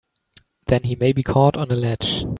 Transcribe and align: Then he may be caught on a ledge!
Then 0.65 0.85
he 0.85 0.95
may 0.95 1.13
be 1.13 1.21
caught 1.21 1.55
on 1.55 1.69
a 1.69 1.75
ledge! 1.75 2.25